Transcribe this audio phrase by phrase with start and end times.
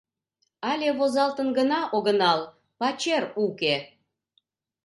[0.71, 2.39] Але возалтын гына огынал,
[2.79, 3.75] пачер уке.